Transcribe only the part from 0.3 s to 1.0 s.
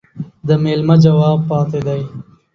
د ميلمه